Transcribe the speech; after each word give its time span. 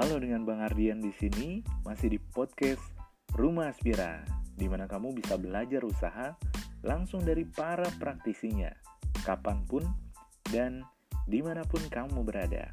Halo 0.00 0.16
dengan 0.16 0.48
Bang 0.48 0.64
Ardian 0.64 1.04
di 1.04 1.12
sini, 1.12 1.60
masih 1.84 2.16
di 2.16 2.16
podcast 2.16 2.80
Rumah 3.36 3.68
Aspira, 3.68 4.24
di 4.56 4.64
mana 4.64 4.88
kamu 4.88 5.12
bisa 5.12 5.36
belajar 5.36 5.84
usaha 5.84 6.40
langsung 6.80 7.20
dari 7.20 7.44
para 7.44 7.84
praktisinya, 8.00 8.72
kapan 9.28 9.60
pun 9.68 9.84
dan 10.48 10.80
di 11.28 11.44
mana 11.44 11.68
pun 11.68 11.84
kamu 11.84 12.24
berada. 12.24 12.72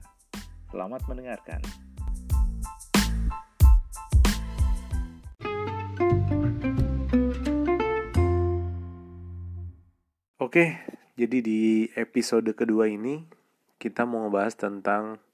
Selamat 0.72 1.04
mendengarkan. 1.12 1.60
Oke, 10.40 10.80
jadi 11.20 11.38
di 11.44 11.92
episode 11.92 12.48
kedua 12.56 12.88
ini 12.88 13.28
kita 13.76 14.08
mau 14.08 14.24
ngebahas 14.24 14.56
tentang 14.56 15.27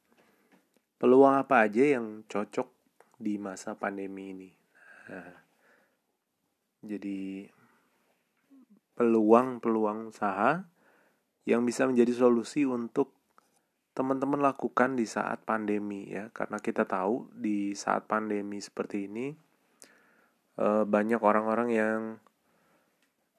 peluang 1.03 1.35
apa 1.35 1.67
aja 1.67 1.99
yang 1.99 2.23
cocok 2.31 2.71
di 3.20 3.35
masa 3.35 3.75
pandemi 3.75 4.31
ini. 4.31 4.52
Nah, 5.12 5.35
jadi 6.79 7.52
peluang-peluang 8.95 10.16
usaha 10.16 10.63
yang 11.43 11.67
bisa 11.67 11.84
menjadi 11.91 12.16
solusi 12.16 12.63
untuk 12.63 13.12
teman-teman 13.91 14.39
lakukan 14.39 14.95
di 14.95 15.03
saat 15.03 15.43
pandemi 15.43 16.07
ya 16.07 16.31
karena 16.31 16.63
kita 16.63 16.88
tahu 16.88 17.27
di 17.35 17.76
saat 17.76 18.07
pandemi 18.07 18.63
seperti 18.63 19.12
ini 19.12 19.35
eh, 20.55 20.84
banyak 20.88 21.20
orang-orang 21.20 21.70
yang 21.76 21.99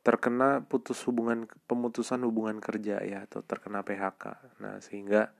terkena 0.04 0.60
putus 0.68 1.01
hubungan 1.09 1.48
pemutusan 1.65 2.20
hubungan 2.28 2.60
kerja 2.60 3.01
ya 3.01 3.24
atau 3.24 3.40
terkena 3.40 3.80
PHK. 3.80 4.52
Nah, 4.60 4.84
sehingga 4.84 5.32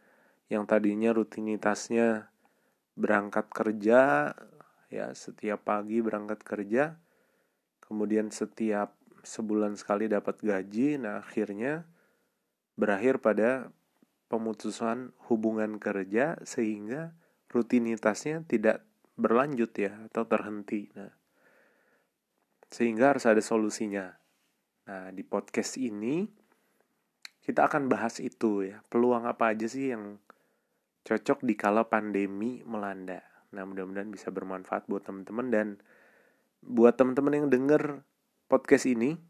yang 0.53 0.69
tadinya 0.69 1.15
rutinitasnya 1.15 2.29
berangkat 2.95 3.51
kerja 3.51 4.31
ya 4.93 5.07
setiap 5.17 5.67
pagi 5.67 5.99
berangkat 6.05 6.45
kerja 6.47 6.95
kemudian 7.83 8.31
setiap 8.31 8.95
sebulan 9.25 9.75
sekali 9.75 10.07
dapat 10.07 10.39
gaji 10.45 11.01
nah 11.01 11.25
akhirnya 11.25 11.89
berakhir 12.75 13.19
pada 13.23 13.71
pemutusan 14.29 15.15
hubungan 15.31 15.79
kerja 15.79 16.39
sehingga 16.43 17.15
rutinitasnya 17.55 18.43
tidak 18.51 18.83
berlanjut 19.15 19.71
ya 19.79 19.95
atau 20.11 20.27
terhenti. 20.27 20.91
Nah, 20.99 21.15
sehingga 22.67 23.15
harus 23.15 23.25
ada 23.31 23.39
solusinya. 23.39 24.11
Nah, 24.91 25.15
di 25.15 25.23
podcast 25.23 25.79
ini 25.79 26.27
kita 27.47 27.71
akan 27.71 27.87
bahas 27.87 28.19
itu 28.19 28.67
ya. 28.67 28.83
Peluang 28.91 29.31
apa 29.31 29.55
aja 29.55 29.71
sih 29.71 29.95
yang 29.95 30.19
cocok 31.05 31.45
di 31.45 31.55
kala 31.55 31.87
pandemi 31.87 32.65
melanda. 32.65 33.21
Nah, 33.53 33.63
mudah-mudahan 33.63 34.11
bisa 34.11 34.33
bermanfaat 34.35 34.89
buat 34.91 35.05
teman-teman 35.05 35.47
dan 35.53 35.69
buat 36.65 36.97
teman-teman 36.97 37.45
yang 37.45 37.49
denger 37.53 38.03
podcast 38.49 38.89
ini 38.89 39.21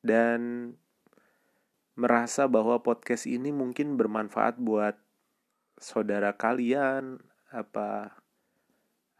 dan 0.00 0.72
merasa 1.94 2.48
bahwa 2.48 2.80
podcast 2.80 3.28
ini 3.28 3.52
mungkin 3.52 4.00
bermanfaat 4.00 4.56
buat 4.56 4.96
saudara 5.76 6.32
kalian 6.34 7.20
apa 7.52 8.16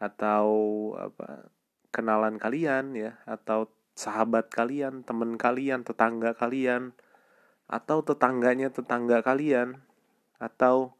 atau 0.01 0.47
apa 0.97 1.53
kenalan 1.93 2.41
kalian 2.41 2.97
ya 2.97 3.21
atau 3.29 3.69
sahabat 3.93 4.49
kalian, 4.49 5.05
teman 5.05 5.37
kalian, 5.37 5.85
tetangga 5.85 6.33
kalian, 6.33 6.97
atau 7.69 8.01
tetangganya 8.01 8.73
tetangga 8.73 9.21
kalian, 9.21 9.85
atau 10.41 10.97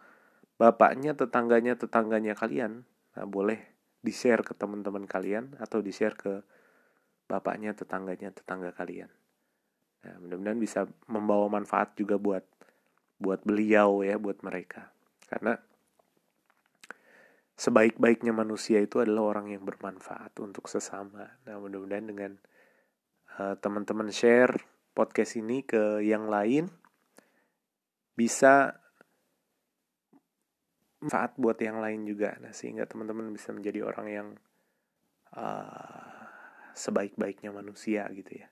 bapaknya 0.58 1.18
tetangganya 1.18 1.73
tetangganya 1.78 2.34
kalian. 2.38 2.86
Nah, 3.14 3.26
boleh 3.26 3.59
di-share 4.04 4.44
ke 4.44 4.54
teman-teman 4.54 5.08
kalian 5.08 5.55
atau 5.58 5.80
di-share 5.80 6.17
ke 6.17 6.44
bapaknya 7.26 7.72
tetangganya 7.73 8.36
tetangga 8.36 8.76
kalian. 8.76 9.10
Nah, 10.04 10.16
mudah-mudahan 10.20 10.60
bisa 10.60 10.86
membawa 11.08 11.48
manfaat 11.48 11.95
juga 11.95 12.20
buat 12.20 12.44
buat 13.17 13.39
beliau 13.48 14.04
ya, 14.04 14.20
buat 14.20 14.44
mereka. 14.44 14.92
Karena 15.32 15.55
sebaik-baiknya 17.56 18.36
manusia 18.36 18.83
itu 18.83 19.00
adalah 19.00 19.39
orang 19.39 19.56
yang 19.56 19.64
bermanfaat 19.64 20.36
untuk 20.44 20.67
sesama. 20.67 21.39
Nah, 21.48 21.56
mudah-mudahan 21.56 22.11
dengan 22.11 22.32
eh, 23.39 23.56
teman-teman 23.64 24.11
share 24.11 24.60
podcast 24.92 25.39
ini 25.39 25.64
ke 25.64 26.04
yang 26.04 26.27
lain 26.27 26.67
bisa 28.14 28.83
manfaat 31.03 31.36
buat 31.36 31.59
yang 31.59 31.83
lain 31.83 32.08
juga. 32.08 32.39
Nah 32.39 32.55
sehingga 32.55 32.87
teman-teman 32.87 33.30
bisa 33.36 33.52
menjadi 33.52 33.83
orang 33.83 34.08
yang 34.08 34.27
uh, 35.36 36.23
sebaik-baiknya 36.73 37.52
manusia 37.52 38.08
gitu 38.15 38.39
ya. 38.39 38.47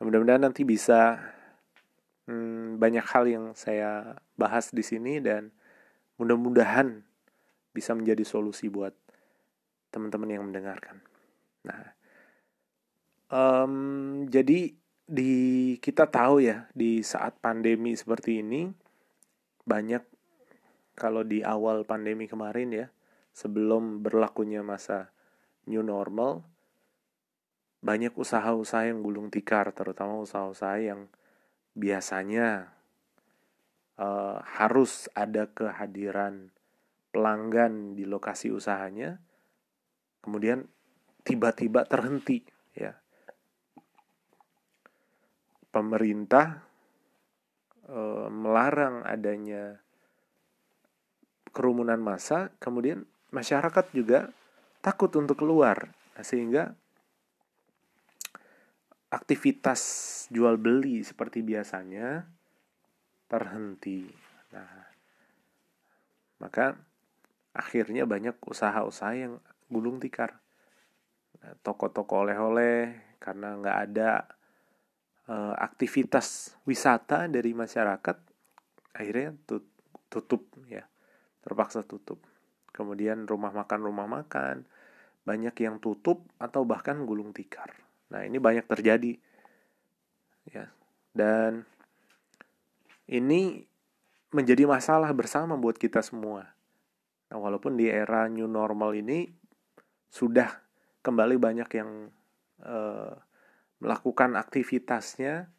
Nah, 0.00 0.08
mudah-mudahan 0.08 0.48
nanti 0.48 0.64
bisa 0.64 1.20
hmm, 2.24 2.80
banyak 2.80 3.04
hal 3.04 3.24
yang 3.28 3.44
saya 3.52 4.16
bahas 4.40 4.72
di 4.72 4.80
sini 4.80 5.20
dan 5.20 5.52
mudah-mudahan 6.16 7.04
bisa 7.70 7.92
menjadi 7.92 8.24
solusi 8.24 8.72
buat 8.72 8.96
teman-teman 9.92 10.32
yang 10.32 10.44
mendengarkan. 10.48 11.04
Nah 11.68 12.00
Um, 13.30 14.26
jadi 14.26 14.74
di 15.06 15.34
kita 15.78 16.10
tahu 16.10 16.42
ya 16.42 16.66
di 16.74 16.98
saat 17.06 17.38
pandemi 17.38 17.94
seperti 17.94 18.42
ini 18.42 18.66
banyak 19.62 20.02
kalau 21.00 21.24
di 21.24 21.40
awal 21.40 21.88
pandemi 21.88 22.28
kemarin 22.28 22.68
ya 22.76 22.86
sebelum 23.32 24.04
berlakunya 24.04 24.60
masa 24.60 25.08
new 25.64 25.80
normal 25.80 26.44
banyak 27.80 28.12
usaha-usaha 28.12 28.92
yang 28.92 29.00
gulung 29.00 29.32
tikar 29.32 29.72
terutama 29.72 30.20
usaha-usaha 30.20 30.76
yang 30.84 31.08
biasanya 31.72 32.68
uh, 33.96 34.44
harus 34.44 35.08
ada 35.16 35.48
kehadiran 35.48 36.52
pelanggan 37.08 37.96
di 37.96 38.04
lokasi 38.04 38.52
usahanya 38.52 39.16
kemudian 40.20 40.68
tiba-tiba 41.24 41.84
terhenti 41.84 42.44
ya. 42.76 42.96
Pemerintah 45.70 46.66
e, 47.86 48.00
melarang 48.26 49.06
adanya 49.06 49.78
kerumunan 51.50 51.98
massa, 51.98 52.54
kemudian 52.62 53.06
masyarakat 53.30 53.86
juga 53.94 54.30
takut 54.80 55.10
untuk 55.18 55.44
keluar, 55.44 55.92
nah, 56.16 56.24
sehingga 56.24 56.74
aktivitas 59.10 59.80
jual 60.30 60.54
beli 60.54 61.02
seperti 61.02 61.42
biasanya 61.42 62.24
terhenti. 63.26 64.06
Nah, 64.54 64.86
maka 66.38 66.78
akhirnya 67.50 68.06
banyak 68.06 68.38
usaha-usaha 68.46 69.14
yang 69.14 69.34
gulung 69.66 69.98
tikar. 69.98 70.38
Nah, 71.42 71.54
toko-toko 71.62 72.26
oleh-oleh 72.26 72.94
karena 73.18 73.58
nggak 73.58 73.78
ada 73.90 74.10
uh, 75.30 75.54
aktivitas 75.58 76.58
wisata 76.66 77.30
dari 77.30 77.54
masyarakat 77.54 78.16
akhirnya 78.90 79.30
tutup 80.10 80.42
ya 80.66 80.89
terpaksa 81.44 81.84
tutup. 81.84 82.20
Kemudian 82.70 83.26
rumah 83.26 83.50
makan 83.50 83.80
rumah 83.82 84.06
makan 84.06 84.64
banyak 85.26 85.52
yang 85.60 85.82
tutup 85.82 86.24
atau 86.40 86.64
bahkan 86.64 87.04
gulung 87.04 87.34
tikar. 87.36 87.76
Nah 88.10 88.24
ini 88.24 88.40
banyak 88.40 88.64
terjadi. 88.64 89.18
Ya 90.48 90.72
dan 91.10 91.66
ini 93.10 93.66
menjadi 94.30 94.62
masalah 94.66 95.10
bersama 95.10 95.58
buat 95.58 95.74
kita 95.74 95.98
semua. 96.06 96.54
Nah 97.30 97.38
walaupun 97.38 97.74
di 97.74 97.90
era 97.90 98.30
new 98.30 98.46
normal 98.46 98.94
ini 98.94 99.26
sudah 100.10 100.50
kembali 101.02 101.38
banyak 101.38 101.70
yang 101.74 102.10
uh, 102.62 103.14
melakukan 103.82 104.38
aktivitasnya 104.38 105.50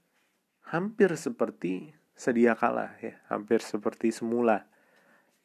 hampir 0.72 1.12
seperti 1.20 1.92
sedia 2.16 2.56
kala 2.56 2.96
ya, 3.04 3.20
hampir 3.28 3.60
seperti 3.60 4.16
semula. 4.16 4.71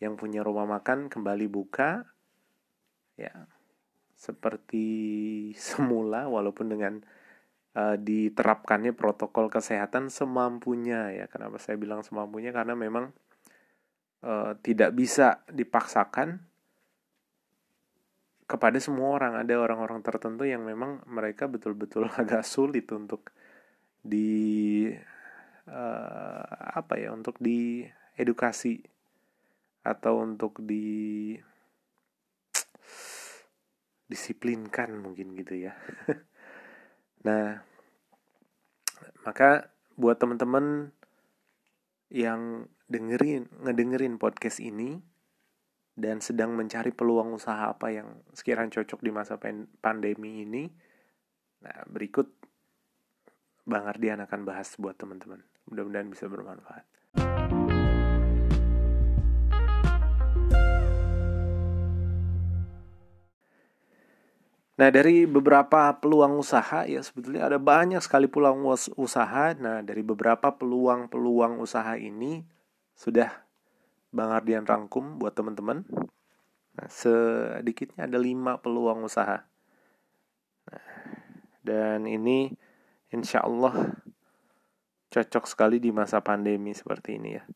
Yang 0.02 0.14
punya 0.20 0.40
rumah 0.44 0.68
makan 0.68 1.08
kembali 1.08 1.46
buka 1.48 2.04
ya 3.16 3.32
seperti 4.16 4.86
semula 5.56 6.28
walaupun 6.28 6.72
dengan 6.72 7.00
uh, 7.76 7.96
diterapkannya 8.00 8.96
protokol 8.96 9.52
kesehatan 9.52 10.08
semampunya 10.08 11.12
ya. 11.12 11.24
Kenapa 11.28 11.60
saya 11.60 11.76
bilang 11.76 12.04
semampunya 12.04 12.50
karena 12.50 12.76
memang 12.76 13.12
uh, 14.24 14.56
tidak 14.64 14.96
bisa 14.96 15.44
dipaksakan 15.48 16.40
kepada 18.46 18.78
semua 18.78 19.10
orang 19.10 19.34
ada 19.42 19.58
orang-orang 19.58 20.00
tertentu 20.06 20.46
yang 20.46 20.62
memang 20.62 21.02
mereka 21.10 21.50
betul-betul 21.50 22.06
agak 22.20 22.46
sulit 22.46 22.86
untuk 22.94 23.34
di 24.06 24.86
uh, 25.66 26.46
apa 26.78 26.94
ya 26.94 27.10
untuk 27.10 27.34
di 27.42 27.82
edukasi 28.14 28.78
atau 29.86 30.26
untuk 30.26 30.58
di 30.66 31.38
disiplinkan 34.10 34.98
mungkin 34.98 35.34
gitu 35.38 35.70
ya. 35.70 35.74
Nah 37.26 37.58
maka 39.26 39.74
buat 39.98 40.14
teman-teman 40.14 40.94
yang 42.06 42.70
dengerin 42.86 43.50
ngedengerin 43.66 44.14
podcast 44.14 44.62
ini 44.62 45.02
dan 45.98 46.22
sedang 46.22 46.54
mencari 46.54 46.94
peluang 46.94 47.34
usaha 47.34 47.66
apa 47.66 47.90
yang 47.90 48.22
sekiranya 48.30 48.78
cocok 48.78 49.02
di 49.02 49.10
masa 49.10 49.34
pandemi 49.82 50.46
ini 50.46 50.70
nah 51.66 51.82
berikut 51.90 52.30
Bang 53.66 53.90
Ardian 53.90 54.22
akan 54.22 54.46
bahas 54.46 54.78
buat 54.78 54.94
teman-teman. 54.94 55.42
Mudah-mudahan 55.66 56.06
bisa 56.06 56.30
bermanfaat 56.30 56.86
Nah, 64.76 64.92
dari 64.92 65.24
beberapa 65.24 65.88
peluang 65.96 66.36
usaha 66.36 66.84
ya 66.84 67.00
sebetulnya 67.00 67.48
ada 67.48 67.56
banyak 67.56 67.96
sekali 68.04 68.28
peluang 68.28 68.60
usaha. 69.00 69.56
Nah, 69.56 69.80
dari 69.80 70.04
beberapa 70.04 70.52
peluang-peluang 70.52 71.56
usaha 71.64 71.96
ini 71.96 72.44
sudah 72.92 73.32
Bang 74.12 74.36
Ardian 74.36 74.68
rangkum 74.68 75.16
buat 75.16 75.32
teman-teman. 75.32 75.80
Nah, 76.76 76.88
sedikitnya 76.92 78.04
ada 78.04 78.20
lima 78.20 78.60
peluang 78.60 79.08
usaha. 79.08 79.48
Nah, 80.68 80.86
dan 81.64 82.04
ini 82.04 82.52
insya 83.08 83.48
Allah 83.48 83.96
cocok 85.08 85.48
sekali 85.48 85.80
di 85.80 85.88
masa 85.88 86.20
pandemi 86.20 86.76
seperti 86.76 87.16
ini 87.16 87.40
ya. 87.40 87.48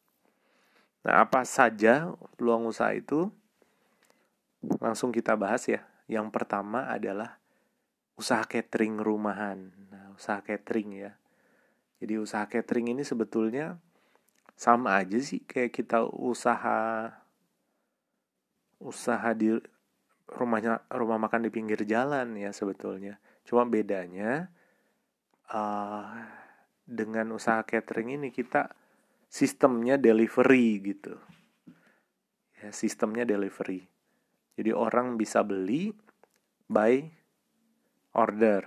Nah, 1.05 1.21
apa 1.21 1.45
saja 1.45 2.17
peluang 2.41 2.65
usaha 2.65 2.97
itu? 2.97 3.29
Langsung 4.81 5.13
kita 5.13 5.37
bahas 5.37 5.69
ya. 5.69 5.85
Yang 6.11 6.35
pertama 6.35 6.91
adalah 6.91 7.39
usaha 8.19 8.43
catering 8.43 8.99
rumahan. 8.99 9.71
Nah, 9.95 10.11
usaha 10.11 10.43
catering 10.43 10.91
ya. 11.07 11.13
Jadi 12.03 12.19
usaha 12.19 12.43
catering 12.51 12.99
ini 12.99 13.07
sebetulnya 13.07 13.79
sama 14.59 14.99
aja 14.99 15.17
sih 15.23 15.41
kayak 15.47 15.71
kita 15.71 16.05
usaha 16.05 17.09
usaha 18.83 19.31
di 19.37 19.55
rumahnya 20.27 20.83
rumah 20.91 21.17
makan 21.17 21.47
di 21.47 21.51
pinggir 21.55 21.87
jalan 21.87 22.35
ya 22.35 22.51
sebetulnya. 22.51 23.23
Cuma 23.47 23.63
bedanya 23.63 24.51
uh, 25.55 26.11
dengan 26.83 27.31
usaha 27.31 27.63
catering 27.63 28.19
ini 28.19 28.29
kita 28.35 28.75
sistemnya 29.31 29.95
delivery 29.95 30.83
gitu. 30.83 31.15
Ya, 32.59 32.75
sistemnya 32.75 33.23
delivery. 33.23 33.87
Jadi 34.61 34.77
orang 34.77 35.17
bisa 35.17 35.41
beli 35.41 35.89
by 36.69 37.01
order. 38.13 38.61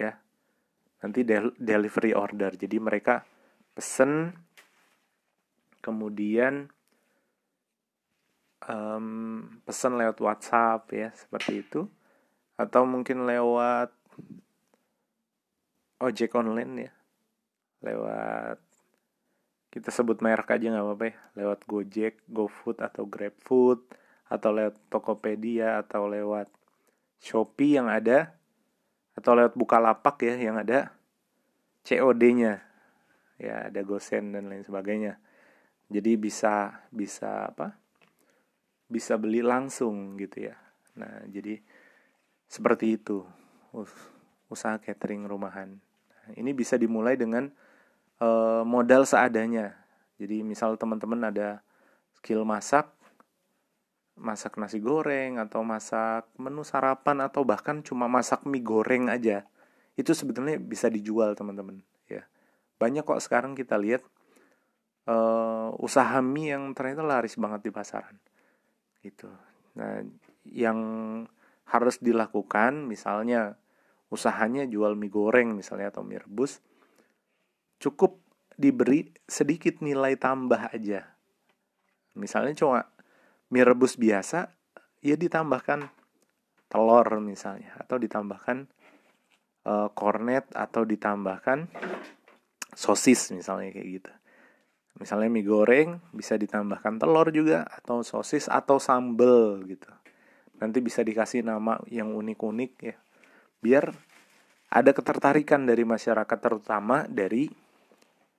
Ya. 0.00 0.16
Nanti 1.04 1.20
del 1.20 1.52
delivery 1.60 2.16
order. 2.16 2.56
Jadi 2.56 2.80
mereka 2.80 3.20
pesen 3.76 4.32
kemudian 5.84 6.72
um, 8.72 9.60
pesan 9.68 10.00
lewat 10.00 10.16
WhatsApp 10.22 10.88
ya 10.94 11.12
seperti 11.12 11.60
itu 11.60 11.84
atau 12.56 12.86
mungkin 12.86 13.26
lewat 13.26 13.90
ojek 15.98 16.32
online 16.38 16.72
ya 16.88 16.92
lewat 17.82 18.58
kita 19.72 19.88
sebut 19.88 20.20
merek 20.20 20.52
aja 20.52 20.68
nggak 20.68 20.84
apa-apa 20.84 21.04
ya 21.08 21.16
lewat 21.42 21.60
Gojek, 21.64 22.14
GoFood 22.28 22.84
atau 22.84 23.08
GrabFood 23.08 23.80
atau 24.32 24.50
lewat 24.56 24.80
Tokopedia 24.88 25.84
atau 25.84 26.08
lewat 26.08 26.48
Shopee 27.20 27.76
yang 27.76 27.92
ada 27.92 28.32
atau 29.12 29.36
lewat 29.36 29.52
Bukalapak 29.52 30.24
ya 30.24 30.34
yang 30.40 30.56
ada 30.56 30.96
COD-nya. 31.84 32.64
Ya, 33.36 33.68
ada 33.68 33.80
Gosen 33.82 34.32
dan 34.32 34.48
lain 34.48 34.64
sebagainya. 34.64 35.18
Jadi 35.92 36.16
bisa 36.16 36.86
bisa 36.88 37.52
apa? 37.52 37.76
Bisa 38.88 39.20
beli 39.20 39.44
langsung 39.44 40.16
gitu 40.16 40.48
ya. 40.48 40.56
Nah, 40.96 41.26
jadi 41.28 41.60
seperti 42.48 42.96
itu 42.96 43.24
usaha 44.48 44.76
catering 44.78 45.24
rumahan. 45.26 45.80
Nah, 45.80 46.28
ini 46.38 46.52
bisa 46.52 46.76
dimulai 46.76 47.18
dengan 47.18 47.50
uh, 48.20 48.62
modal 48.62 49.08
seadanya. 49.08 49.74
Jadi 50.20 50.44
misal 50.46 50.78
teman-teman 50.78 51.32
ada 51.32 51.64
skill 52.14 52.46
masak, 52.46 52.86
masak 54.16 54.60
nasi 54.60 54.78
goreng 54.78 55.40
atau 55.40 55.64
masak 55.64 56.28
menu 56.36 56.62
sarapan 56.62 57.24
atau 57.24 57.42
bahkan 57.42 57.80
cuma 57.80 58.06
masak 58.06 58.44
mie 58.44 58.64
goreng 58.64 59.08
aja. 59.08 59.48
Itu 59.96 60.12
sebetulnya 60.12 60.56
bisa 60.60 60.88
dijual 60.92 61.36
teman-teman 61.36 61.80
ya. 62.08 62.24
Banyak 62.76 63.04
kok 63.04 63.22
sekarang 63.24 63.56
kita 63.56 63.76
lihat 63.80 64.04
uh, 65.08 65.72
usaha 65.80 66.18
mie 66.20 66.54
yang 66.54 66.72
ternyata 66.76 67.02
laris 67.02 67.36
banget 67.40 67.68
di 67.68 67.70
pasaran 67.72 68.16
gitu. 69.02 69.28
Nah 69.76 70.04
yang 70.46 70.78
harus 71.66 71.96
dilakukan 72.02 72.84
misalnya 72.84 73.56
usahanya 74.12 74.68
jual 74.68 74.92
mie 74.92 75.08
goreng 75.08 75.56
misalnya 75.56 75.88
atau 75.88 76.04
mie 76.04 76.20
rebus 76.20 76.60
cukup 77.82 78.20
diberi 78.54 79.10
sedikit 79.26 79.82
nilai 79.82 80.14
tambah 80.14 80.70
aja. 80.70 81.08
Misalnya 82.12 82.54
cuma 82.54 82.91
mie 83.52 83.68
rebus 83.68 84.00
biasa 84.00 84.48
ya 85.04 85.14
ditambahkan 85.14 85.92
telur 86.72 87.04
misalnya 87.20 87.76
atau 87.76 88.00
ditambahkan 88.00 88.64
uh, 89.68 89.92
kornet 89.92 90.48
atau 90.56 90.88
ditambahkan 90.88 91.68
sosis 92.72 93.28
misalnya 93.36 93.68
kayak 93.76 93.88
gitu. 94.00 94.12
Misalnya 94.96 95.28
mie 95.28 95.44
goreng 95.44 96.00
bisa 96.16 96.40
ditambahkan 96.40 96.96
telur 96.96 97.28
juga 97.28 97.68
atau 97.68 98.00
sosis 98.00 98.48
atau 98.48 98.80
sambel 98.80 99.60
gitu. 99.68 99.92
Nanti 100.56 100.80
bisa 100.80 101.04
dikasih 101.04 101.44
nama 101.44 101.76
yang 101.92 102.16
unik-unik 102.16 102.72
ya. 102.80 102.96
Biar 103.60 103.92
ada 104.72 104.90
ketertarikan 104.96 105.68
dari 105.68 105.84
masyarakat 105.84 106.38
terutama 106.40 107.04
dari 107.04 107.52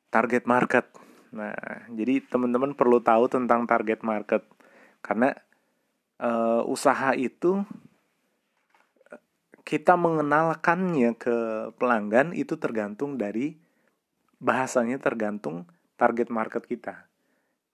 target 0.10 0.50
market. 0.50 0.90
Nah, 1.34 1.54
jadi 1.94 2.22
teman-teman 2.26 2.74
perlu 2.74 3.02
tahu 3.02 3.30
tentang 3.30 3.70
target 3.70 4.02
market 4.02 4.42
karena 5.04 5.36
uh, 6.24 6.64
usaha 6.66 7.12
itu 7.14 7.62
kita 9.64 9.96
mengenalkannya 9.96 11.16
ke 11.16 11.70
pelanggan 11.80 12.36
itu 12.36 12.56
tergantung 12.60 13.16
dari 13.16 13.56
bahasanya 14.44 15.00
tergantung 15.00 15.68
target 15.96 16.28
market 16.28 16.64
kita. 16.68 17.08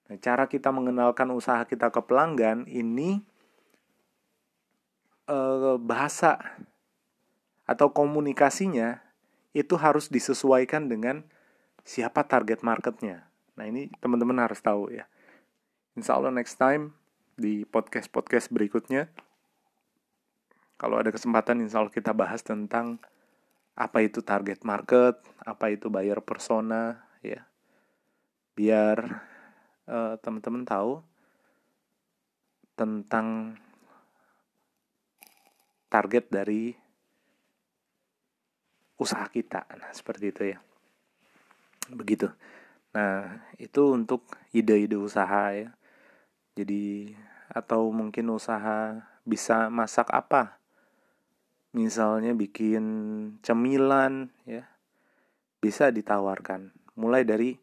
Nah, 0.09 0.17
cara 0.21 0.45
kita 0.45 0.69
mengenalkan 0.69 1.29
usaha 1.33 1.65
kita 1.65 1.89
ke 1.89 2.01
pelanggan 2.01 2.65
ini 2.69 3.21
uh, 5.29 5.77
bahasa 5.77 6.37
atau 7.69 7.93
komunikasinya 7.93 9.01
itu 9.53 9.77
harus 9.77 10.09
disesuaikan 10.09 10.89
dengan 10.89 11.25
siapa 11.85 12.25
target 12.25 12.61
marketnya. 12.61 13.29
Nah 13.57 13.65
ini 13.65 13.89
teman-teman 13.97 14.37
harus 14.41 14.61
tahu 14.61 14.93
ya. 14.93 15.09
Insya 15.97 16.17
Allah 16.17 16.33
next 16.33 16.57
time 16.57 16.93
di 17.39 17.63
podcast-podcast 17.63 18.51
berikutnya. 18.51 19.07
Kalau 20.75 20.99
ada 20.99 21.11
kesempatan 21.11 21.63
insya 21.63 21.79
Allah 21.79 21.95
kita 21.95 22.11
bahas 22.11 22.43
tentang 22.43 22.99
apa 23.79 24.03
itu 24.03 24.19
target 24.19 24.67
market, 24.67 25.23
apa 25.47 25.71
itu 25.71 25.87
buyer 25.87 26.19
persona, 26.19 26.99
ya. 27.23 27.47
Biar 28.59 29.23
uh, 29.87 30.19
teman-teman 30.19 30.67
tahu 30.67 30.99
tentang 32.75 33.55
target 35.87 36.27
dari 36.27 36.75
usaha 38.99 39.23
kita. 39.31 39.63
Nah, 39.79 39.91
seperti 39.95 40.25
itu 40.35 40.43
ya. 40.55 40.59
Begitu. 41.87 42.27
Nah, 42.91 43.47
itu 43.55 43.95
untuk 43.95 44.27
ide-ide 44.51 44.99
usaha 44.99 45.55
ya. 45.55 45.71
Jadi 46.59 47.15
atau 47.49 47.89
mungkin 47.89 48.29
usaha 48.29 49.09
bisa 49.25 49.67
masak 49.73 50.13
apa? 50.13 50.61
Misalnya 51.73 52.37
bikin 52.37 52.85
cemilan 53.41 54.29
ya. 54.45 54.69
Bisa 55.59 55.89
ditawarkan. 55.91 56.71
Mulai 56.95 57.25
dari 57.25 57.57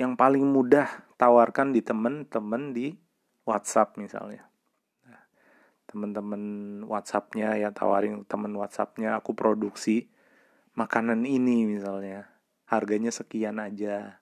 yang 0.00 0.16
paling 0.16 0.42
mudah 0.48 0.88
tawarkan 1.20 1.76
di 1.76 1.84
temen-temen 1.84 2.72
di 2.72 2.96
WhatsApp 3.44 4.00
misalnya. 4.00 4.48
Nah, 5.04 5.22
temen-temen 5.84 6.42
WhatsAppnya 6.88 7.60
ya 7.60 7.68
tawarin 7.70 8.24
temen 8.24 8.56
WhatsAppnya 8.56 9.20
aku 9.20 9.36
produksi 9.36 10.08
makanan 10.74 11.28
ini 11.28 11.68
misalnya. 11.68 12.32
Harganya 12.64 13.12
sekian 13.12 13.60
aja 13.60 14.20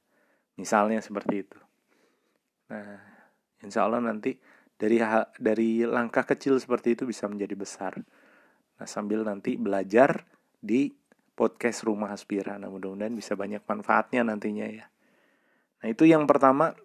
misalnya 0.58 0.98
seperti 0.98 1.46
itu. 1.46 1.58
Nah 2.68 2.98
insya 3.62 3.86
Allah 3.86 4.02
nanti 4.02 4.34
dari 4.78 5.02
hal, 5.02 5.26
dari 5.36 5.82
langkah 5.82 6.22
kecil 6.22 6.56
seperti 6.62 6.94
itu 6.94 7.02
bisa 7.04 7.26
menjadi 7.26 7.58
besar. 7.58 7.98
Nah 8.78 8.86
sambil 8.86 9.26
nanti 9.26 9.58
belajar 9.58 10.22
di 10.62 10.94
podcast 11.34 11.82
rumah 11.82 12.14
aspira. 12.14 12.54
Nah 12.56 12.70
mudah-mudahan 12.70 13.14
bisa 13.14 13.34
banyak 13.34 13.66
manfaatnya 13.66 14.22
nantinya 14.22 14.66
ya. 14.70 14.86
Nah 15.82 15.86
itu 15.90 16.06
yang 16.06 16.30
pertama 16.30 16.78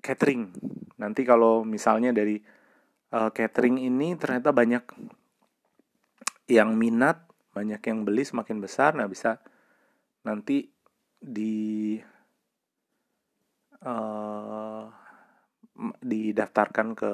catering. 0.00 0.56
Nanti 0.96 1.22
kalau 1.28 1.68
misalnya 1.68 2.16
dari 2.16 2.40
uh, 3.12 3.28
catering 3.28 3.76
ini 3.76 4.16
ternyata 4.16 4.50
banyak 4.50 4.84
yang 6.48 6.74
minat 6.74 7.28
banyak 7.52 7.80
yang 7.84 8.08
beli 8.08 8.24
semakin 8.24 8.56
besar. 8.64 8.96
Nah 8.96 9.04
bisa 9.04 9.36
nanti 10.24 10.64
di 11.20 12.00
uh, 13.84 15.01
didaftarkan 16.02 16.94
ke 16.94 17.12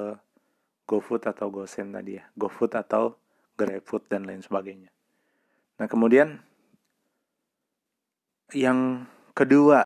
GoFood 0.89 1.29
atau 1.29 1.53
GoSend 1.53 1.93
tadi 1.93 2.17
ya. 2.17 2.25
GoFood 2.33 2.73
atau 2.77 3.17
GrabFood 3.57 4.09
dan 4.09 4.25
lain 4.25 4.41
sebagainya. 4.41 4.89
Nah 5.77 5.87
kemudian 5.89 6.41
yang 8.53 9.05
kedua. 9.37 9.85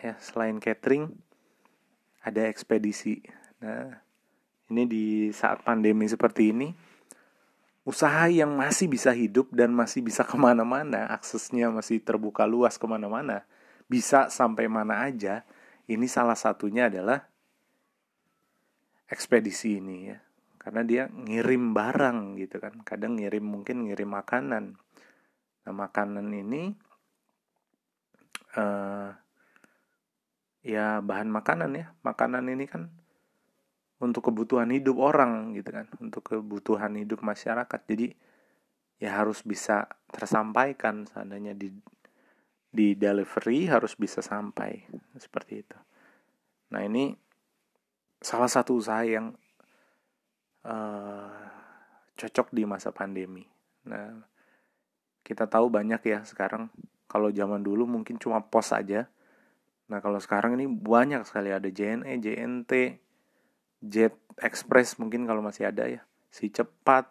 Ya 0.00 0.16
selain 0.18 0.58
catering 0.58 1.12
ada 2.24 2.48
ekspedisi. 2.48 3.22
Nah 3.60 4.00
ini 4.70 4.82
di 4.86 5.06
saat 5.30 5.62
pandemi 5.62 6.08
seperti 6.08 6.50
ini 6.50 6.72
usaha 7.84 8.28
yang 8.28 8.54
masih 8.54 8.86
bisa 8.86 9.10
hidup 9.14 9.50
dan 9.50 9.72
masih 9.72 10.04
bisa 10.04 10.26
ke 10.30 10.36
mana-mana 10.36 11.10
aksesnya 11.12 11.72
masih 11.72 12.00
terbuka 12.00 12.44
luas 12.44 12.76
ke 12.76 12.86
mana-mana 12.88 13.44
bisa 13.90 14.30
sampai 14.30 14.70
mana 14.70 15.06
aja 15.06 15.42
ini 15.90 16.06
salah 16.06 16.38
satunya 16.38 16.86
adalah 16.86 17.26
ekspedisi 19.10 19.82
ini 19.82 20.14
ya. 20.14 20.18
Karena 20.60 20.86
dia 20.86 21.02
ngirim 21.10 21.74
barang 21.74 22.38
gitu 22.38 22.62
kan. 22.62 22.78
Kadang 22.86 23.18
ngirim 23.18 23.42
mungkin 23.42 23.90
ngirim 23.90 24.06
makanan. 24.06 24.78
Nah 25.66 25.74
makanan 25.74 26.30
ini 26.30 26.78
uh, 28.54 29.10
ya 30.62 31.02
bahan 31.02 31.26
makanan 31.26 31.74
ya. 31.74 31.86
Makanan 32.06 32.46
ini 32.54 32.70
kan 32.70 32.86
untuk 34.00 34.32
kebutuhan 34.32 34.72
hidup 34.72 34.96
orang 34.96 35.52
gitu 35.54 35.70
kan. 35.70 35.86
Untuk 36.00 36.24
kebutuhan 36.24 36.96
hidup 36.96 37.20
masyarakat. 37.20 37.80
Jadi 37.84 38.16
ya 39.00 39.20
harus 39.20 39.44
bisa 39.44 39.88
tersampaikan 40.08 41.04
seandainya 41.08 41.52
di 41.56 41.72
di 42.72 42.96
delivery 42.96 43.68
harus 43.68 43.92
bisa 43.94 44.24
sampai. 44.24 44.88
Seperti 45.20 45.52
itu. 45.60 45.78
Nah 46.72 46.80
ini 46.80 47.12
salah 48.20 48.48
satu 48.48 48.80
usaha 48.80 49.04
yang 49.04 49.36
uh, 50.64 51.44
cocok 52.16 52.52
di 52.56 52.64
masa 52.64 52.92
pandemi. 52.92 53.44
Nah 53.84 54.16
kita 55.20 55.44
tahu 55.44 55.68
banyak 55.68 56.00
ya 56.08 56.24
sekarang. 56.24 56.72
Kalau 57.10 57.28
zaman 57.28 57.60
dulu 57.60 57.84
mungkin 57.84 58.16
cuma 58.16 58.40
pos 58.40 58.72
aja. 58.72 59.10
Nah 59.90 59.98
kalau 59.98 60.22
sekarang 60.22 60.56
ini 60.56 60.70
banyak 60.70 61.26
sekali. 61.26 61.50
Ada 61.50 61.68
JNE, 61.68 62.22
JNT, 62.22 62.72
Jet 63.80 64.16
Express 64.40 64.96
mungkin 64.96 65.24
kalau 65.28 65.44
masih 65.44 65.68
ada 65.68 65.88
ya. 65.88 66.04
Si 66.30 66.48
Cepat, 66.48 67.10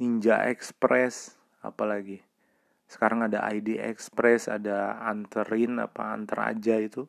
Ninja 0.00 0.46
Express, 0.48 1.36
apalagi. 1.60 2.22
Sekarang 2.88 3.26
ada 3.26 3.44
ID 3.44 3.76
Express, 3.80 4.48
ada 4.48 4.96
Anterin 5.04 5.76
apa 5.82 6.14
Anter 6.14 6.40
aja 6.40 6.80
itu. 6.80 7.04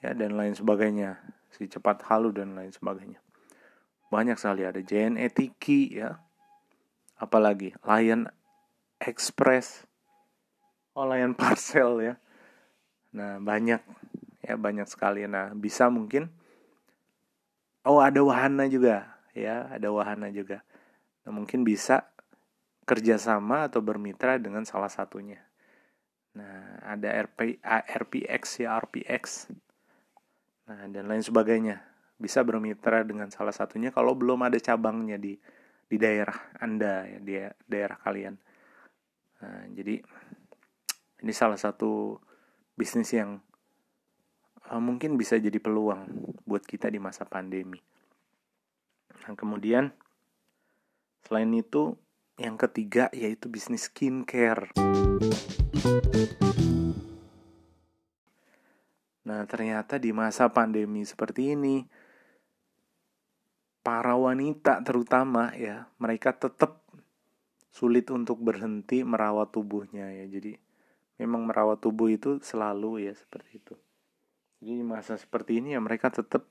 Ya 0.00 0.14
dan 0.14 0.38
lain 0.38 0.56
sebagainya. 0.56 1.20
Si 1.52 1.68
Cepat 1.68 2.06
Halu 2.08 2.32
dan 2.32 2.54
lain 2.54 2.72
sebagainya. 2.72 3.20
Banyak 4.08 4.40
sekali 4.40 4.64
ada 4.64 4.80
JNE 4.80 5.28
Tiki 5.32 6.00
ya. 6.00 6.16
Apalagi 7.20 7.76
Lion 7.84 8.30
Express. 9.02 9.84
Oh 10.96 11.04
Lion 11.04 11.36
Parcel 11.36 12.00
ya 12.00 12.14
Nah, 13.16 13.40
banyak 13.40 13.80
ya 14.44 14.54
banyak 14.54 14.88
sekali. 14.88 15.24
Nah, 15.24 15.52
bisa 15.56 15.88
mungkin 15.88 16.28
oh 17.88 18.04
ada 18.04 18.20
wahana 18.20 18.68
juga 18.68 19.18
ya, 19.32 19.72
ada 19.72 19.88
wahana 19.88 20.28
juga. 20.28 20.60
Nah, 21.24 21.32
mungkin 21.32 21.64
bisa 21.64 22.04
kerjasama 22.84 23.68
atau 23.68 23.80
bermitra 23.80 24.36
dengan 24.36 24.64
salah 24.68 24.92
satunya. 24.92 25.40
Nah, 26.36 26.84
ada 26.84 27.08
RP, 27.24 27.60
RPX 27.64 28.64
ya, 28.64 28.76
RPX. 28.78 29.52
Nah, 30.68 30.84
dan 30.92 31.04
lain 31.08 31.24
sebagainya. 31.24 31.80
Bisa 32.18 32.42
bermitra 32.42 33.06
dengan 33.06 33.30
salah 33.30 33.54
satunya 33.54 33.94
kalau 33.94 34.18
belum 34.18 34.42
ada 34.42 34.58
cabangnya 34.58 35.14
di 35.22 35.38
di 35.88 35.96
daerah 35.96 36.34
Anda 36.58 37.06
ya, 37.06 37.18
di 37.22 37.34
daerah 37.64 37.96
kalian. 37.96 38.34
Nah, 39.38 39.62
jadi 39.70 40.02
ini 41.22 41.32
salah 41.32 41.56
satu 41.56 42.18
bisnis 42.74 43.14
yang 43.14 43.38
uh, 44.68 44.82
mungkin 44.82 45.16
bisa 45.16 45.40
jadi 45.40 45.56
peluang 45.56 46.36
buat 46.44 46.62
kita 46.62 46.92
di 46.92 47.00
masa 47.00 47.24
pandemi. 47.24 47.80
Nah, 49.24 49.32
kemudian 49.34 49.92
selain 51.24 51.52
itu 51.56 51.96
yang 52.38 52.54
ketiga 52.54 53.10
yaitu 53.10 53.50
bisnis 53.50 53.90
skincare. 53.90 54.70
Nah, 59.28 59.44
ternyata 59.44 60.00
di 60.00 60.14
masa 60.14 60.48
pandemi 60.48 61.04
seperti 61.04 61.52
ini 61.52 61.84
para 63.84 64.16
wanita 64.16 64.80
terutama 64.84 65.52
ya, 65.56 65.88
mereka 66.00 66.32
tetap 66.32 66.84
sulit 67.68 68.08
untuk 68.08 68.40
berhenti 68.40 69.04
merawat 69.04 69.52
tubuhnya 69.52 70.08
ya. 70.12 70.24
Jadi 70.24 70.56
memang 71.20 71.44
merawat 71.44 71.84
tubuh 71.84 72.08
itu 72.08 72.40
selalu 72.40 73.10
ya 73.10 73.12
seperti 73.12 73.60
itu 73.60 73.76
jadi 74.58 74.82
masa 74.82 75.14
seperti 75.14 75.62
ini 75.62 75.78
ya 75.78 75.80
mereka 75.80 76.10
tetap 76.10 76.50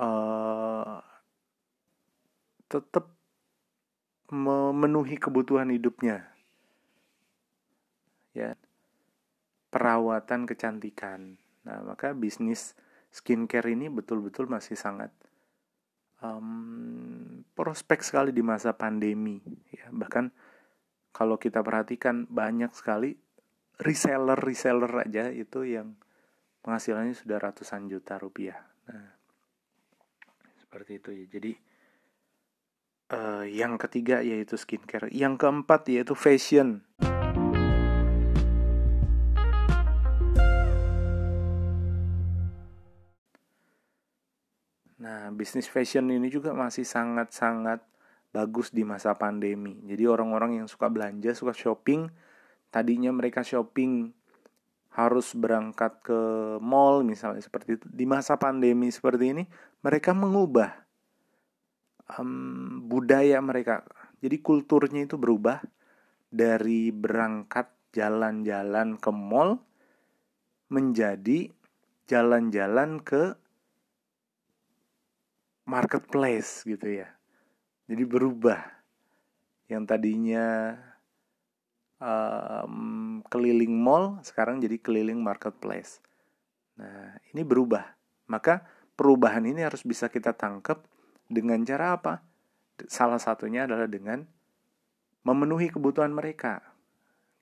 uh, 0.00 1.04
tetap 2.68 3.12
memenuhi 4.32 5.16
kebutuhan 5.16 5.68
hidupnya. 5.72 6.24
Ya 8.32 8.56
perawatan 9.68 10.48
kecantikan. 10.48 11.36
Nah 11.68 11.84
maka 11.84 12.16
bisnis 12.16 12.72
skincare 13.12 13.72
ini 13.72 13.92
betul-betul 13.92 14.48
masih 14.48 14.76
sangat 14.76 15.12
um, 16.24 17.44
prospek 17.52 18.00
sekali 18.00 18.32
di 18.32 18.40
masa 18.40 18.72
pandemi 18.72 19.40
ya. 19.72 19.92
Bahkan 19.92 20.32
kalau 21.12 21.36
kita 21.36 21.60
perhatikan 21.60 22.24
banyak 22.28 22.72
sekali 22.72 23.16
reseller-reseller 23.80 25.08
aja 25.08 25.28
itu 25.28 25.64
yang 25.64 25.96
penghasilannya 26.62 27.14
sudah 27.14 27.38
ratusan 27.38 27.86
juta 27.88 28.18
rupiah. 28.18 28.58
Nah, 28.88 29.08
seperti 30.58 31.00
itu 31.00 31.10
ya. 31.14 31.24
Jadi 31.28 31.52
uh, 33.12 33.44
yang 33.48 33.80
ketiga 33.80 34.20
yaitu 34.20 34.58
skincare, 34.60 35.08
yang 35.12 35.40
keempat 35.40 35.88
yaitu 35.88 36.12
fashion. 36.12 36.84
Nah, 44.98 45.30
bisnis 45.30 45.70
fashion 45.70 46.10
ini 46.10 46.26
juga 46.26 46.50
masih 46.50 46.82
sangat-sangat 46.82 47.80
bagus 48.34 48.74
di 48.74 48.82
masa 48.82 49.14
pandemi. 49.14 49.78
Jadi 49.86 50.04
orang-orang 50.04 50.60
yang 50.60 50.68
suka 50.68 50.90
belanja, 50.90 51.32
suka 51.32 51.54
shopping, 51.54 52.10
tadinya 52.68 53.14
mereka 53.14 53.40
shopping 53.46 54.12
harus 54.98 55.30
berangkat 55.38 56.02
ke 56.02 56.20
mall 56.58 57.06
misalnya 57.06 57.38
seperti 57.38 57.78
itu. 57.78 57.86
Di 57.86 58.02
masa 58.02 58.34
pandemi 58.34 58.90
seperti 58.90 59.30
ini, 59.30 59.44
mereka 59.86 60.10
mengubah 60.10 60.74
um, 62.18 62.82
budaya 62.90 63.38
mereka. 63.38 63.86
Jadi 64.18 64.42
kulturnya 64.42 65.06
itu 65.06 65.14
berubah 65.14 65.62
dari 66.26 66.90
berangkat 66.90 67.70
jalan-jalan 67.94 68.98
ke 68.98 69.10
mall 69.14 69.62
menjadi 70.68 71.48
jalan-jalan 72.10 73.00
ke 73.00 73.36
marketplace 75.68 76.64
gitu 76.64 77.04
ya 77.04 77.08
jadi 77.84 78.04
berubah 78.08 78.60
yang 79.68 79.84
tadinya 79.84 80.76
um, 81.98 83.20
keliling 83.30 83.74
mall 83.74 84.18
sekarang 84.26 84.58
jadi 84.58 84.78
keliling 84.78 85.20
marketplace 85.20 86.02
nah 86.78 87.18
ini 87.34 87.42
berubah 87.42 87.84
maka 88.30 88.66
perubahan 88.94 89.46
ini 89.46 89.62
harus 89.66 89.82
bisa 89.82 90.10
kita 90.10 90.34
tangkap 90.34 90.82
dengan 91.26 91.62
cara 91.66 91.98
apa 91.98 92.22
salah 92.86 93.18
satunya 93.18 93.66
adalah 93.66 93.90
dengan 93.90 94.22
memenuhi 95.26 95.70
kebutuhan 95.70 96.14
mereka 96.14 96.62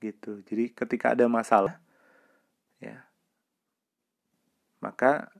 gitu 0.01 0.41
jadi 0.45 0.73
ketika 0.73 1.13
ada 1.13 1.29
masalah 1.29 1.77
ya 2.81 3.07
maka 4.81 5.33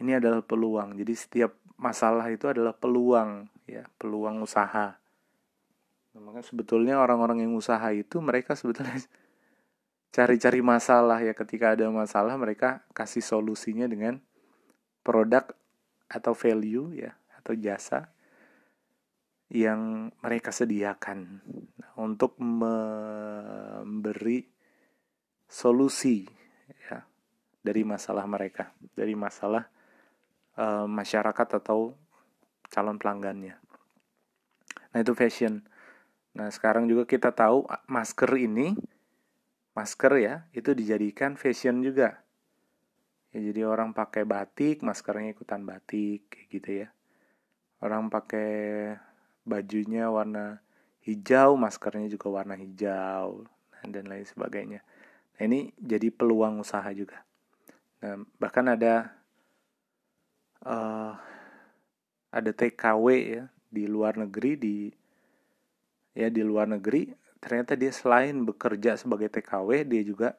ini 0.00 0.16
adalah 0.16 0.44
peluang. 0.44 0.96
Jadi 0.96 1.14
setiap 1.16 1.52
masalah 1.76 2.28
itu 2.28 2.48
adalah 2.48 2.76
peluang, 2.76 3.48
ya, 3.68 3.84
peluang 3.96 4.44
usaha. 4.44 4.96
Maka 6.16 6.40
sebetulnya 6.44 7.00
orang-orang 7.00 7.40
yang 7.44 7.52
usaha 7.56 7.92
itu 7.92 8.20
mereka 8.24 8.56
sebetulnya 8.56 8.96
cari-cari 10.16 10.64
masalah 10.64 11.20
ya 11.20 11.36
ketika 11.36 11.76
ada 11.76 11.92
masalah 11.92 12.40
mereka 12.40 12.80
kasih 12.96 13.20
solusinya 13.20 13.84
dengan 13.84 14.16
produk 15.04 15.44
atau 16.08 16.32
value 16.32 16.96
ya 16.96 17.12
atau 17.36 17.52
jasa 17.54 18.16
yang 19.46 20.10
mereka 20.22 20.50
sediakan 20.50 21.38
nah, 21.78 21.92
untuk 22.02 22.34
memberi 22.42 24.42
solusi 25.46 26.26
ya 26.90 27.06
dari 27.62 27.86
masalah 27.86 28.26
mereka, 28.26 28.74
dari 28.94 29.14
masalah 29.14 29.70
uh, 30.58 30.86
masyarakat 30.86 31.48
atau 31.62 31.94
calon 32.70 32.98
pelanggannya. 32.98 33.54
Nah, 34.94 34.98
itu 34.98 35.14
fashion. 35.14 35.62
Nah, 36.36 36.52
sekarang 36.52 36.84
juga 36.84 37.08
kita 37.08 37.32
tahu 37.32 37.64
masker 37.88 38.28
ini 38.36 38.76
masker 39.72 40.12
ya, 40.20 40.34
itu 40.52 40.76
dijadikan 40.76 41.40
fashion 41.40 41.80
juga. 41.80 42.20
Ya, 43.32 43.40
jadi 43.40 43.64
orang 43.64 43.96
pakai 43.96 44.28
batik, 44.28 44.84
maskernya 44.84 45.32
ikutan 45.32 45.64
batik 45.64 46.28
kayak 46.28 46.46
gitu 46.52 46.70
ya. 46.84 46.88
Orang 47.80 48.12
pakai 48.12 48.92
bajunya 49.48 50.12
warna 50.12 50.60
hijau, 51.04 51.56
maskernya 51.56 52.12
juga 52.12 52.28
warna 52.28 52.56
hijau, 52.56 53.48
dan 53.84 54.04
lain 54.04 54.28
sebagainya. 54.28 54.80
Nah, 55.36 55.42
ini 55.44 55.72
jadi 55.80 56.12
peluang 56.12 56.60
usaha 56.60 56.88
juga. 56.92 57.24
Nah, 58.04 58.20
bahkan 58.36 58.76
ada 58.76 59.08
uh, 60.64 61.16
ada 62.28 62.50
TKW 62.52 63.06
ya 63.24 63.44
di 63.72 63.88
luar 63.88 64.20
negeri 64.20 64.52
di 64.60 64.76
ya 66.16 66.32
di 66.32 66.40
luar 66.40 66.72
negeri 66.72 67.12
ternyata 67.36 67.76
dia 67.76 67.92
selain 67.92 68.42
bekerja 68.42 68.96
sebagai 68.96 69.28
TKW 69.28 69.84
dia 69.84 70.02
juga 70.02 70.34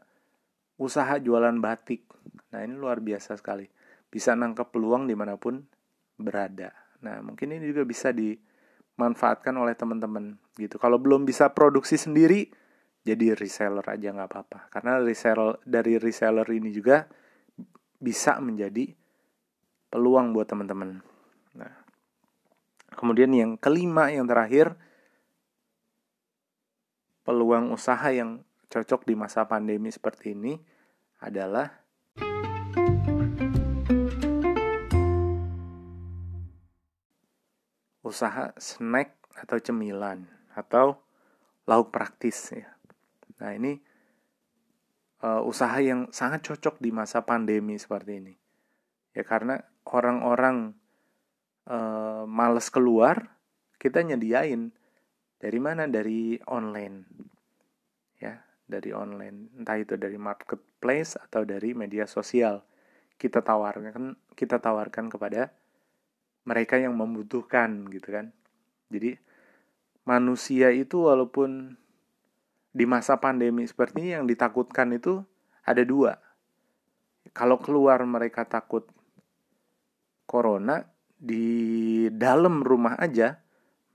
usaha 0.82 1.18
jualan 1.22 1.56
batik. 1.62 2.10
Nah 2.54 2.66
ini 2.66 2.74
luar 2.74 3.00
biasa 3.00 3.38
sekali. 3.38 3.70
Bisa 4.10 4.34
nangkep 4.34 4.74
peluang 4.74 5.06
di 5.06 5.14
mana 5.14 5.38
pun 5.38 5.62
berada. 6.18 6.74
Nah 7.06 7.22
mungkin 7.22 7.54
ini 7.54 7.70
juga 7.70 7.86
bisa 7.86 8.10
di 8.10 8.34
manfaatkan 8.98 9.54
oleh 9.54 9.78
teman-teman 9.78 10.34
gitu. 10.58 10.82
Kalau 10.82 10.98
belum 10.98 11.24
bisa 11.24 11.54
produksi 11.54 12.02
sendiri, 12.02 12.50
jadi 13.06 13.38
reseller 13.38 13.86
aja 13.86 14.10
nggak 14.10 14.30
apa-apa. 14.30 14.60
Karena 14.74 14.98
reseller 14.98 15.62
dari 15.62 16.02
reseller 16.02 16.50
ini 16.50 16.74
juga 16.74 17.06
bisa 17.98 18.42
menjadi 18.42 18.90
peluang 19.94 20.34
buat 20.34 20.50
teman-teman. 20.50 21.00
Nah, 21.58 21.74
kemudian 22.98 23.32
yang 23.34 23.56
kelima 23.58 24.10
yang 24.10 24.26
terakhir 24.26 24.76
peluang 27.28 27.76
usaha 27.76 28.08
yang 28.08 28.40
cocok 28.72 29.04
di 29.04 29.12
masa 29.20 29.44
pandemi 29.44 29.92
seperti 29.92 30.32
ini 30.32 30.56
adalah 31.20 31.68
usaha 38.00 38.56
snack 38.56 39.20
atau 39.44 39.60
cemilan 39.60 40.24
atau 40.56 41.04
lauk 41.68 41.92
praktis 41.92 42.56
ya. 42.56 42.72
Nah, 43.44 43.52
ini 43.52 43.76
uh, 45.20 45.44
usaha 45.44 45.76
yang 45.84 46.08
sangat 46.16 46.48
cocok 46.48 46.80
di 46.80 46.96
masa 46.96 47.28
pandemi 47.28 47.76
seperti 47.76 48.24
ini. 48.24 48.34
Ya 49.12 49.28
karena 49.28 49.60
orang-orang 49.84 50.80
uh, 51.68 52.24
males 52.24 52.72
keluar, 52.72 53.36
kita 53.76 54.00
nyediain 54.00 54.72
dari 55.38 55.60
mana? 55.62 55.86
Dari 55.86 56.38
online. 56.50 56.98
Ya, 58.18 58.42
dari 58.66 58.92
online. 58.94 59.54
Entah 59.58 59.78
itu 59.78 59.94
dari 59.96 60.18
marketplace 60.18 61.18
atau 61.18 61.46
dari 61.46 61.78
media 61.78 62.10
sosial. 62.10 62.66
Kita 63.18 63.42
tawarkan 63.42 64.14
kita 64.38 64.62
tawarkan 64.62 65.10
kepada 65.10 65.50
mereka 66.46 66.78
yang 66.78 66.94
membutuhkan 66.98 67.90
gitu 67.90 68.14
kan. 68.14 68.34
Jadi 68.90 69.18
manusia 70.08 70.72
itu 70.72 71.10
walaupun 71.10 71.76
di 72.72 72.86
masa 72.86 73.18
pandemi 73.18 73.66
seperti 73.66 74.06
ini 74.06 74.12
yang 74.16 74.26
ditakutkan 74.30 74.94
itu 74.94 75.26
ada 75.66 75.82
dua. 75.82 76.22
Kalau 77.34 77.60
keluar 77.60 78.00
mereka 78.08 78.48
takut 78.48 78.88
corona, 80.30 80.86
di 81.18 82.06
dalam 82.14 82.62
rumah 82.62 82.94
aja 83.02 83.42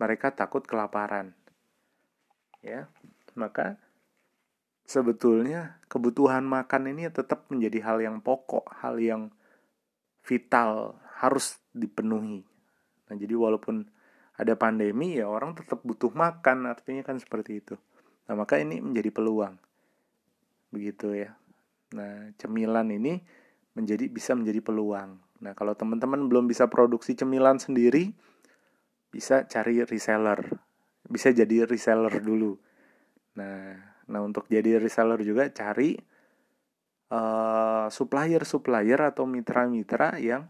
mereka 0.02 0.34
takut 0.34 0.66
kelaparan. 0.66 1.30
Ya, 2.58 2.90
maka 3.38 3.78
sebetulnya 4.82 5.78
kebutuhan 5.86 6.42
makan 6.42 6.90
ini 6.90 7.06
tetap 7.06 7.46
menjadi 7.54 7.78
hal 7.86 7.98
yang 8.02 8.18
pokok, 8.18 8.66
hal 8.82 8.98
yang 8.98 9.30
vital, 10.26 10.98
harus 11.22 11.62
dipenuhi. 11.70 12.42
Nah, 13.06 13.14
jadi 13.14 13.38
walaupun 13.38 13.86
ada 14.34 14.58
pandemi 14.58 15.22
ya 15.22 15.30
orang 15.30 15.54
tetap 15.54 15.86
butuh 15.86 16.10
makan, 16.10 16.66
artinya 16.66 17.06
kan 17.06 17.22
seperti 17.22 17.62
itu. 17.62 17.78
Nah, 18.26 18.34
maka 18.34 18.58
ini 18.58 18.82
menjadi 18.82 19.14
peluang. 19.14 19.54
Begitu 20.74 21.14
ya. 21.14 21.30
Nah, 21.94 22.34
cemilan 22.42 22.90
ini 22.90 23.22
menjadi 23.78 24.10
bisa 24.10 24.34
menjadi 24.34 24.58
peluang. 24.64 25.20
Nah, 25.42 25.52
kalau 25.58 25.74
teman-teman 25.74 26.26
belum 26.30 26.46
bisa 26.46 26.70
produksi 26.70 27.18
cemilan 27.18 27.58
sendiri, 27.58 28.14
bisa 29.12 29.44
cari 29.44 29.85
reseller. 29.85 30.40
Bisa 31.05 31.29
jadi 31.31 31.68
reseller 31.68 32.25
dulu. 32.25 32.57
Nah, 33.37 33.77
nah 34.09 34.20
untuk 34.25 34.48
jadi 34.48 34.81
reseller 34.81 35.20
juga 35.20 35.53
cari 35.53 36.01
uh, 37.12 37.87
supplier-supplier 37.92 39.12
atau 39.12 39.29
mitra-mitra 39.29 40.16
yang 40.16 40.48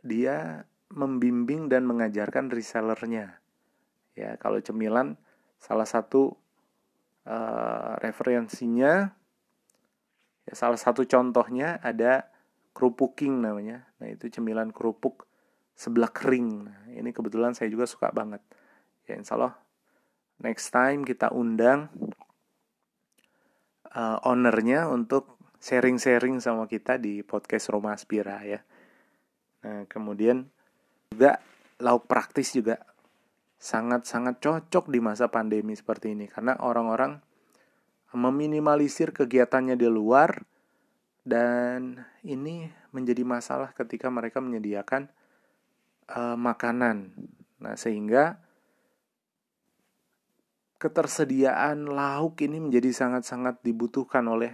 dia 0.00 0.64
membimbing 0.88 1.68
dan 1.68 1.84
mengajarkan 1.84 2.48
resellernya. 2.48 3.44
Ya, 4.16 4.40
kalau 4.40 4.64
cemilan 4.64 5.20
salah 5.60 5.88
satu 5.88 6.36
uh, 7.28 7.96
referensinya 8.00 9.12
ya 10.44 10.52
salah 10.52 10.76
satu 10.76 11.08
contohnya 11.08 11.80
ada 11.80 12.28
kerupuking 12.76 13.40
namanya. 13.40 13.88
Nah, 14.00 14.12
itu 14.12 14.28
cemilan 14.28 14.70
kerupuk 14.70 15.24
sebelah 15.74 16.10
kering. 16.10 16.48
Nah, 16.70 16.80
ini 16.94 17.10
kebetulan 17.10 17.52
saya 17.52 17.68
juga 17.70 17.84
suka 17.84 18.10
banget. 18.14 18.40
Ya, 19.04 19.18
insya 19.18 19.36
Allah 19.36 19.54
next 20.40 20.74
time 20.74 21.06
kita 21.06 21.30
undang 21.30 21.90
uh, 23.94 24.18
ownernya 24.26 24.90
untuk 24.90 25.38
sharing-sharing 25.62 26.42
sama 26.42 26.66
kita 26.66 26.98
di 26.98 27.22
podcast 27.22 27.70
Roma 27.70 27.94
Aspira 27.94 28.42
ya. 28.42 28.60
Nah, 29.64 29.86
kemudian 29.88 30.44
juga 31.14 31.40
lauk 31.80 32.04
praktis 32.04 32.52
juga 32.52 32.82
sangat-sangat 33.56 34.44
cocok 34.44 34.92
di 34.92 35.00
masa 35.00 35.32
pandemi 35.32 35.72
seperti 35.72 36.12
ini 36.12 36.28
karena 36.28 36.58
orang-orang 36.60 37.16
meminimalisir 38.12 39.16
kegiatannya 39.16 39.74
di 39.74 39.88
luar 39.88 40.44
dan 41.24 42.04
ini 42.20 42.68
menjadi 42.92 43.24
masalah 43.24 43.72
ketika 43.72 44.12
mereka 44.12 44.44
menyediakan 44.44 45.08
uh, 46.12 46.36
makanan. 46.36 47.12
Nah, 47.62 47.74
sehingga 47.78 48.40
ketersediaan 50.76 51.88
lauk 51.88 52.44
ini 52.44 52.60
menjadi 52.60 52.92
sangat-sangat 52.92 53.64
dibutuhkan 53.64 54.26
oleh 54.28 54.52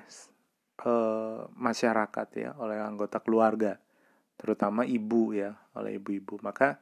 uh, 0.87 1.49
masyarakat 1.59 2.29
ya, 2.39 2.51
oleh 2.61 2.79
anggota 2.79 3.19
keluarga 3.19 3.81
terutama 4.41 4.89
ibu 4.89 5.37
ya 5.37 5.53
oleh 5.77 6.01
ibu-ibu 6.01 6.41
maka 6.41 6.81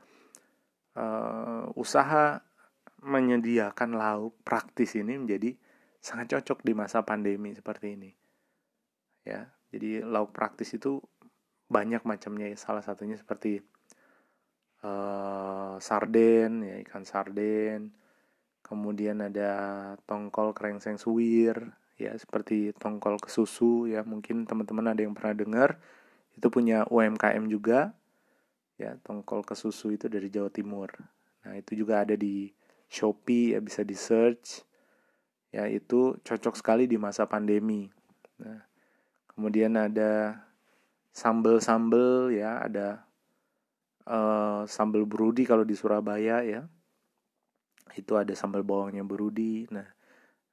uh, 0.94 1.66
usaha 1.74 2.38
menyediakan 3.02 3.98
lauk 3.98 4.38
praktis 4.46 4.94
ini 4.94 5.18
menjadi 5.18 5.58
sangat 5.98 6.38
cocok 6.38 6.62
di 6.62 6.72
masa 6.78 7.02
pandemi 7.02 7.50
seperti 7.58 7.98
ini 7.98 8.10
ya 9.26 9.42
jadi 9.74 10.06
lauk 10.06 10.30
praktis 10.30 10.70
itu 10.78 11.02
banyak 11.66 12.06
macamnya 12.06 12.46
ya 12.46 12.54
salah 12.54 12.80
satunya 12.86 13.18
seperti 13.18 13.58
uh, 14.84 15.76
sarden 15.80 16.62
ya 16.64 16.76
ikan 16.86 17.02
sarden. 17.02 17.90
Kemudian 18.62 19.24
ada 19.24 19.50
tongkol 20.04 20.52
krengseng 20.52 21.00
suwir 21.00 21.72
ya 21.96 22.12
seperti 22.14 22.76
tongkol 22.76 23.16
kesusu 23.16 23.88
ya. 23.88 24.04
Mungkin 24.04 24.44
teman-teman 24.44 24.92
ada 24.92 25.00
yang 25.00 25.16
pernah 25.16 25.34
dengar 25.34 25.70
itu 26.36 26.46
punya 26.52 26.84
UMKM 26.90 27.48
juga 27.48 27.96
ya. 28.76 28.94
Tongkol 29.02 29.42
ke 29.42 29.56
susu 29.56 29.94
itu 29.94 30.06
dari 30.06 30.28
Jawa 30.28 30.52
Timur. 30.52 30.92
Nah 31.46 31.56
itu 31.56 31.72
juga 31.78 32.04
ada 32.04 32.14
di 32.14 32.52
Shopee 32.88 33.52
ya 33.52 33.60
bisa 33.60 33.84
di 33.84 33.92
search 33.92 34.64
ya 35.48 35.64
itu 35.68 36.16
cocok 36.20 36.54
sekali 36.56 36.84
di 36.84 37.00
masa 37.00 37.24
pandemi. 37.24 37.88
Nah 38.40 38.68
kemudian 39.32 39.78
ada 39.78 40.44
sambel-sambel 41.14 42.36
ya 42.36 42.60
ada 42.62 43.07
uh, 44.08 44.62
sambal 44.64 45.04
berudi 45.04 45.44
kalau 45.44 45.62
di 45.62 45.76
Surabaya 45.76 46.40
ya. 46.42 46.64
Itu 47.92 48.16
ada 48.16 48.32
sambal 48.32 48.64
bawangnya 48.64 49.04
berudi. 49.04 49.68
Nah 49.68 49.86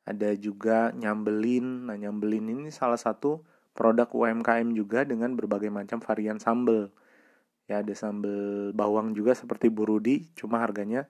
ada 0.06 0.36
juga 0.36 0.92
nyambelin. 0.92 1.90
Nah 1.90 1.96
nyambelin 1.96 2.52
ini 2.52 2.70
salah 2.70 3.00
satu 3.00 3.42
produk 3.72 4.08
UMKM 4.12 4.76
juga 4.76 5.08
dengan 5.08 5.34
berbagai 5.34 5.72
macam 5.72 6.04
varian 6.04 6.38
sambal. 6.38 6.92
Ya 7.66 7.82
ada 7.82 7.96
sambal 7.98 8.70
bawang 8.76 9.16
juga 9.18 9.34
seperti 9.34 9.74
burudi 9.74 10.30
cuma 10.38 10.62
harganya 10.62 11.08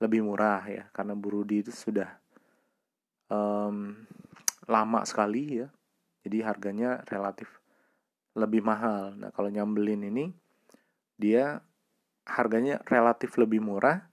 lebih 0.00 0.24
murah 0.24 0.64
ya. 0.66 0.88
Karena 0.90 1.14
burudi 1.14 1.62
itu 1.62 1.72
sudah 1.72 2.08
um, 3.28 3.94
lama 4.66 5.00
sekali 5.04 5.62
ya. 5.62 5.68
Jadi 6.26 6.42
harganya 6.42 7.06
relatif 7.06 7.46
lebih 8.34 8.60
mahal. 8.60 9.14
Nah 9.16 9.30
kalau 9.30 9.48
nyambelin 9.48 10.10
ini 10.10 10.45
dia 11.16 11.64
harganya 12.26 12.82
relatif 12.86 13.36
lebih 13.40 13.62
murah 13.62 14.06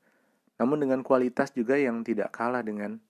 namun 0.62 0.80
dengan 0.80 1.02
kualitas 1.02 1.52
juga 1.52 1.76
yang 1.76 2.06
tidak 2.06 2.32
kalah 2.32 2.62
dengan 2.62 3.02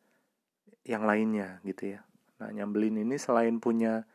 yang 0.84 1.04
lainnya 1.04 1.60
gitu 1.68 1.96
ya. 1.96 2.00
Nah 2.40 2.50
nyambelin 2.52 3.04
ini 3.04 3.16
selain 3.20 3.60
punya 3.60 4.08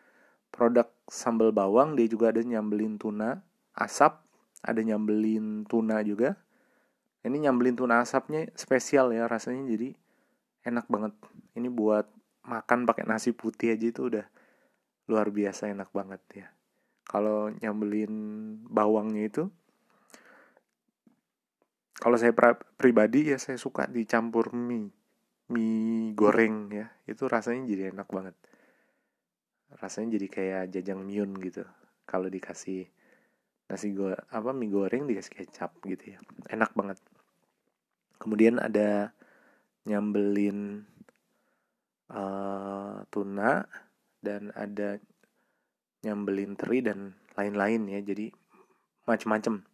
produk 0.48 0.88
sambal 1.08 1.52
bawang 1.52 1.96
dia 1.96 2.08
juga 2.08 2.32
ada 2.32 2.40
nyambelin 2.40 2.96
tuna 2.96 3.40
asap 3.76 4.20
ada 4.64 4.80
nyambelin 4.82 5.68
tuna 5.68 6.02
juga. 6.02 6.34
Ini 7.22 7.46
nyambelin 7.48 7.76
tuna 7.76 8.00
asapnya 8.02 8.48
spesial 8.56 9.12
ya 9.12 9.28
rasanya 9.28 9.68
jadi 9.68 9.94
enak 10.64 10.86
banget. 10.88 11.12
Ini 11.54 11.68
buat 11.68 12.08
makan 12.48 12.88
pakai 12.88 13.04
nasi 13.04 13.36
putih 13.36 13.76
aja 13.76 13.86
itu 13.92 14.08
udah 14.08 14.26
luar 15.08 15.28
biasa 15.28 15.68
enak 15.68 15.92
banget 15.92 16.22
ya. 16.32 16.48
Kalau 17.08 17.52
nyambelin 17.60 18.12
bawangnya 18.68 19.28
itu 19.28 19.42
kalau 21.98 22.14
saya 22.14 22.30
pribadi 22.78 23.34
ya 23.34 23.38
saya 23.42 23.58
suka 23.58 23.90
dicampur 23.90 24.54
mie 24.54 24.94
mie 25.50 26.14
goreng 26.14 26.70
ya. 26.70 26.86
Itu 27.10 27.26
rasanya 27.26 27.66
jadi 27.66 27.90
enak 27.90 28.08
banget. 28.08 28.38
Rasanya 29.74 30.16
jadi 30.16 30.26
kayak 30.30 30.64
jajang 30.72 31.02
miun 31.02 31.34
gitu. 31.42 31.66
Kalau 32.06 32.30
dikasih 32.30 32.86
nasi 33.68 33.92
go 33.92 34.14
apa 34.14 34.50
mie 34.54 34.70
goreng 34.70 35.10
dikasih 35.10 35.42
kecap 35.42 35.74
gitu 35.84 36.14
ya. 36.14 36.18
Enak 36.48 36.72
banget. 36.78 37.02
Kemudian 38.22 38.62
ada 38.62 39.10
nyambelin 39.84 40.86
uh, 42.14 43.02
tuna 43.10 43.66
dan 44.22 44.54
ada 44.54 45.02
nyambelin 46.06 46.54
teri 46.54 46.78
dan 46.78 47.18
lain-lain 47.34 47.90
ya. 47.90 48.00
Jadi 48.06 48.30
macam-macam 49.02 49.66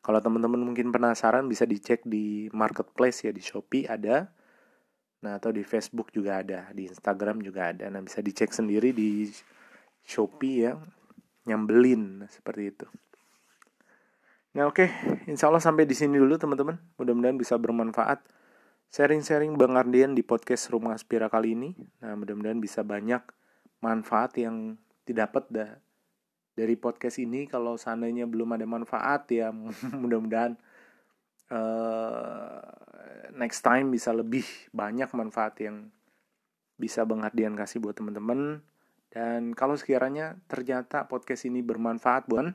kalau 0.00 0.18
teman-teman 0.18 0.60
mungkin 0.64 0.92
penasaran 0.92 1.44
bisa 1.46 1.68
dicek 1.68 2.04
di 2.04 2.48
marketplace 2.56 3.28
ya 3.28 3.32
di 3.32 3.44
Shopee 3.44 3.84
ada 3.88 4.32
Nah, 5.20 5.36
atau 5.36 5.52
di 5.52 5.60
Facebook 5.60 6.08
juga 6.16 6.40
ada, 6.40 6.72
di 6.72 6.88
Instagram 6.88 7.44
juga 7.44 7.72
ada. 7.72 7.92
Nah, 7.92 8.00
bisa 8.00 8.24
dicek 8.24 8.56
sendiri 8.56 8.96
di 8.96 9.28
Shopee 10.00 10.64
ya, 10.64 10.72
nyambelin 11.44 12.24
seperti 12.32 12.62
itu. 12.72 12.86
Nah, 14.56 14.66
oke, 14.66 14.80
okay. 14.80 14.88
insya 15.30 15.52
Allah 15.52 15.60
sampai 15.60 15.84
di 15.84 15.92
sini 15.92 16.16
dulu 16.16 16.40
teman-teman. 16.40 16.80
Mudah-mudahan 16.96 17.36
bisa 17.36 17.60
bermanfaat. 17.60 18.24
Sharing-sharing 18.90 19.54
Bang 19.54 19.78
Ardian 19.78 20.18
di 20.18 20.26
podcast 20.26 20.72
Rumah 20.72 20.98
Aspira 20.98 21.30
kali 21.30 21.54
ini. 21.54 21.70
Nah, 22.02 22.16
mudah-mudahan 22.16 22.58
bisa 22.58 22.82
banyak 22.82 23.22
manfaat 23.84 24.34
yang 24.40 24.80
didapat 25.04 25.46
dari 26.60 26.76
podcast 26.76 27.16
ini. 27.16 27.48
Kalau 27.48 27.80
seandainya 27.80 28.28
belum 28.28 28.60
ada 28.60 28.68
manfaat 28.68 29.32
ya 29.32 29.48
mudah-mudahan 30.02 30.60
uh, 31.48 32.60
next 33.32 33.64
time 33.64 33.88
bisa 33.88 34.12
lebih 34.12 34.44
banyak 34.76 35.08
manfaat 35.16 35.56
yang 35.64 35.88
bisa 36.76 37.08
Bang 37.08 37.24
Ardian 37.24 37.56
kasih 37.56 37.80
buat 37.80 37.96
teman-teman. 37.96 38.60
Dan 39.10 39.56
kalau 39.56 39.74
sekiranya 39.74 40.38
ternyata 40.46 41.08
podcast 41.08 41.48
ini 41.48 41.64
bermanfaat 41.64 42.28
buat 42.28 42.52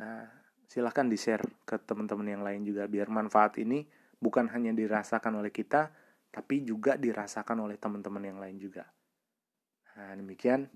nah 0.00 0.24
silahkan 0.64 1.04
di-share 1.04 1.44
ke 1.68 1.76
teman-teman 1.82 2.24
yang 2.24 2.42
lain 2.46 2.62
juga 2.64 2.88
biar 2.88 3.10
manfaat 3.12 3.58
ini 3.60 3.84
bukan 4.16 4.46
hanya 4.54 4.70
dirasakan 4.70 5.40
oleh 5.42 5.50
kita, 5.50 5.90
tapi 6.30 6.62
juga 6.62 6.94
dirasakan 6.94 7.66
oleh 7.66 7.80
teman-teman 7.80 8.22
yang 8.22 8.38
lain 8.38 8.56
juga. 8.60 8.86
Nah, 9.96 10.14
demikian 10.14 10.70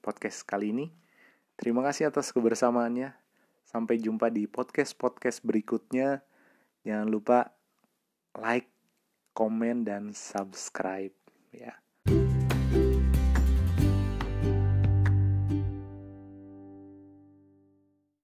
podcast 0.00 0.46
kali 0.46 0.72
ini. 0.72 0.86
Terima 1.58 1.82
kasih 1.82 2.08
atas 2.08 2.30
kebersamaannya. 2.30 3.12
Sampai 3.66 3.98
jumpa 3.98 4.28
di 4.28 4.46
podcast-podcast 4.46 5.42
berikutnya. 5.42 6.22
Jangan 6.82 7.08
lupa 7.08 7.38
like, 8.38 8.70
komen, 9.32 9.84
dan 9.84 10.12
subscribe 10.12 11.14
ya. 11.50 11.81